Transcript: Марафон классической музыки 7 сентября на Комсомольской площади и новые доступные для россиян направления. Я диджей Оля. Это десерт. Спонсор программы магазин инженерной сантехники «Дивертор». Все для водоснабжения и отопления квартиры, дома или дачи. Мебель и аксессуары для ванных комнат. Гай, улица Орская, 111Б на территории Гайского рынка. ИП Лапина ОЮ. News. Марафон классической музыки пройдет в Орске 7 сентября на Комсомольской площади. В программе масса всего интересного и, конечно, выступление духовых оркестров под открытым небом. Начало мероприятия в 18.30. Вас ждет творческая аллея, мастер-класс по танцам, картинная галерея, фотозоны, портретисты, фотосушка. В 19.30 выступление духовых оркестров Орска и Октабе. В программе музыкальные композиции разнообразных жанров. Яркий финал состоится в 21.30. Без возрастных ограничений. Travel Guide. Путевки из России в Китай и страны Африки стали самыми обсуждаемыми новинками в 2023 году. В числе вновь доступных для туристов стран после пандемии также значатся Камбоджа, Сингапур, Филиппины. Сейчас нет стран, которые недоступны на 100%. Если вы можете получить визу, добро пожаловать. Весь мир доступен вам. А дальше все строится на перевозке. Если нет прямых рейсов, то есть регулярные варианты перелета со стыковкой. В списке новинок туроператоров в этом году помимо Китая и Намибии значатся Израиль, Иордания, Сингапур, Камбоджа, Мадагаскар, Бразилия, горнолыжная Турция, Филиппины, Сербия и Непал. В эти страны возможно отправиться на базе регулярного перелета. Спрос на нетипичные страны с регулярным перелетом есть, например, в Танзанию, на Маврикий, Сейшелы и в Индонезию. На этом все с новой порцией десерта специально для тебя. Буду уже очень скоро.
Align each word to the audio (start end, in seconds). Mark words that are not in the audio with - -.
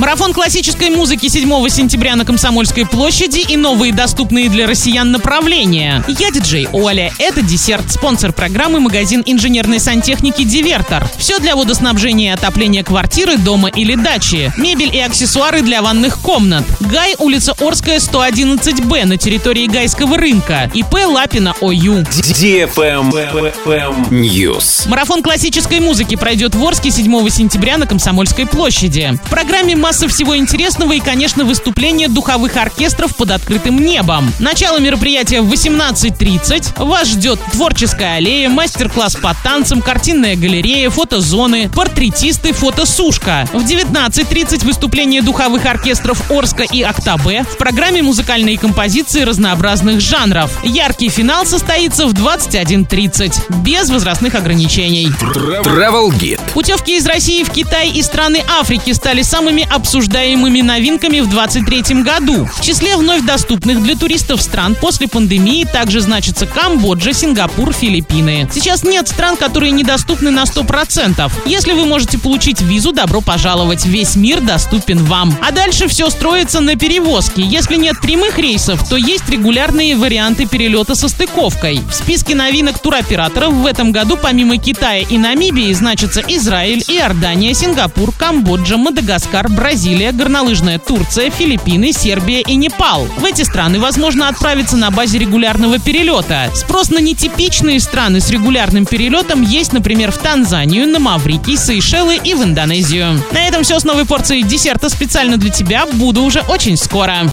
Марафон 0.00 0.32
классической 0.32 0.88
музыки 0.88 1.28
7 1.28 1.68
сентября 1.68 2.16
на 2.16 2.24
Комсомольской 2.24 2.86
площади 2.86 3.40
и 3.40 3.58
новые 3.58 3.92
доступные 3.92 4.48
для 4.48 4.66
россиян 4.66 5.12
направления. 5.12 6.02
Я 6.08 6.30
диджей 6.30 6.66
Оля. 6.72 7.12
Это 7.18 7.42
десерт. 7.42 7.92
Спонсор 7.92 8.32
программы 8.32 8.80
магазин 8.80 9.22
инженерной 9.26 9.78
сантехники 9.78 10.42
«Дивертор». 10.42 11.06
Все 11.18 11.38
для 11.38 11.54
водоснабжения 11.54 12.30
и 12.30 12.34
отопления 12.34 12.82
квартиры, 12.82 13.36
дома 13.36 13.68
или 13.68 13.94
дачи. 13.94 14.50
Мебель 14.56 14.96
и 14.96 15.00
аксессуары 15.00 15.60
для 15.60 15.82
ванных 15.82 16.18
комнат. 16.20 16.64
Гай, 16.80 17.14
улица 17.18 17.52
Орская, 17.60 17.98
111Б 17.98 19.04
на 19.04 19.18
территории 19.18 19.66
Гайского 19.66 20.16
рынка. 20.16 20.70
ИП 20.72 20.94
Лапина 21.08 21.52
ОЮ. 21.60 21.98
News. 24.10 24.88
Марафон 24.88 25.22
классической 25.22 25.80
музыки 25.80 26.16
пройдет 26.16 26.54
в 26.54 26.64
Орске 26.64 26.90
7 26.90 27.28
сентября 27.28 27.76
на 27.76 27.86
Комсомольской 27.86 28.46
площади. 28.46 29.18
В 29.26 29.28
программе 29.28 29.76
масса 29.90 30.06
всего 30.06 30.36
интересного 30.36 30.92
и, 30.92 31.00
конечно, 31.00 31.44
выступление 31.44 32.06
духовых 32.06 32.56
оркестров 32.56 33.16
под 33.16 33.32
открытым 33.32 33.84
небом. 33.84 34.32
Начало 34.38 34.78
мероприятия 34.78 35.40
в 35.40 35.52
18.30. 35.52 36.84
Вас 36.84 37.08
ждет 37.08 37.40
творческая 37.50 38.18
аллея, 38.18 38.48
мастер-класс 38.50 39.16
по 39.16 39.34
танцам, 39.42 39.82
картинная 39.82 40.36
галерея, 40.36 40.90
фотозоны, 40.90 41.68
портретисты, 41.70 42.52
фотосушка. 42.52 43.48
В 43.52 43.64
19.30 43.64 44.64
выступление 44.64 45.22
духовых 45.22 45.66
оркестров 45.66 46.30
Орска 46.30 46.62
и 46.62 46.82
Октабе. 46.82 47.42
В 47.42 47.56
программе 47.56 48.00
музыкальные 48.00 48.58
композиции 48.58 49.22
разнообразных 49.22 50.00
жанров. 50.00 50.56
Яркий 50.62 51.08
финал 51.08 51.46
состоится 51.46 52.06
в 52.06 52.12
21.30. 52.12 53.62
Без 53.64 53.90
возрастных 53.90 54.36
ограничений. 54.36 55.08
Travel 55.08 56.10
Guide. 56.10 56.40
Путевки 56.54 56.96
из 56.96 57.06
России 57.06 57.42
в 57.42 57.50
Китай 57.50 57.90
и 57.90 58.00
страны 58.02 58.44
Африки 58.60 58.92
стали 58.92 59.22
самыми 59.22 59.66
обсуждаемыми 59.80 60.60
новинками 60.60 61.20
в 61.20 61.30
2023 61.30 62.02
году. 62.02 62.46
В 62.54 62.60
числе 62.60 62.96
вновь 62.96 63.22
доступных 63.22 63.82
для 63.82 63.96
туристов 63.96 64.42
стран 64.42 64.76
после 64.78 65.08
пандемии 65.08 65.64
также 65.64 66.00
значатся 66.00 66.46
Камбоджа, 66.46 67.14
Сингапур, 67.14 67.72
Филиппины. 67.72 68.46
Сейчас 68.52 68.84
нет 68.84 69.08
стран, 69.08 69.36
которые 69.36 69.72
недоступны 69.72 70.30
на 70.30 70.44
100%. 70.44 71.32
Если 71.46 71.72
вы 71.72 71.86
можете 71.86 72.18
получить 72.18 72.60
визу, 72.60 72.92
добро 72.92 73.22
пожаловать. 73.22 73.86
Весь 73.86 74.16
мир 74.16 74.42
доступен 74.42 75.02
вам. 75.04 75.34
А 75.40 75.50
дальше 75.50 75.88
все 75.88 76.10
строится 76.10 76.60
на 76.60 76.76
перевозке. 76.76 77.42
Если 77.42 77.76
нет 77.76 77.96
прямых 78.02 78.38
рейсов, 78.38 78.86
то 78.86 78.96
есть 78.96 79.28
регулярные 79.30 79.96
варианты 79.96 80.46
перелета 80.46 80.94
со 80.94 81.08
стыковкой. 81.08 81.80
В 81.90 81.94
списке 81.94 82.34
новинок 82.34 82.78
туроператоров 82.78 83.54
в 83.54 83.66
этом 83.66 83.92
году 83.92 84.18
помимо 84.20 84.58
Китая 84.58 85.04
и 85.08 85.16
Намибии 85.16 85.72
значатся 85.72 86.22
Израиль, 86.28 86.84
Иордания, 86.86 87.54
Сингапур, 87.54 88.12
Камбоджа, 88.12 88.76
Мадагаскар, 88.76 89.48
Бразилия, 89.60 90.12
горнолыжная 90.12 90.78
Турция, 90.78 91.28
Филиппины, 91.28 91.92
Сербия 91.92 92.40
и 92.40 92.54
Непал. 92.56 93.04
В 93.18 93.24
эти 93.26 93.42
страны 93.42 93.78
возможно 93.78 94.28
отправиться 94.28 94.78
на 94.78 94.90
базе 94.90 95.18
регулярного 95.18 95.78
перелета. 95.78 96.50
Спрос 96.54 96.88
на 96.88 96.96
нетипичные 96.96 97.78
страны 97.78 98.20
с 98.20 98.30
регулярным 98.30 98.86
перелетом 98.86 99.42
есть, 99.42 99.74
например, 99.74 100.12
в 100.12 100.16
Танзанию, 100.16 100.88
на 100.88 100.98
Маврикий, 100.98 101.58
Сейшелы 101.58 102.16
и 102.16 102.32
в 102.32 102.42
Индонезию. 102.42 103.22
На 103.32 103.46
этом 103.46 103.62
все 103.62 103.78
с 103.78 103.84
новой 103.84 104.06
порцией 104.06 104.44
десерта 104.44 104.88
специально 104.88 105.36
для 105.36 105.50
тебя. 105.50 105.84
Буду 105.84 106.22
уже 106.22 106.40
очень 106.40 106.78
скоро. 106.78 107.28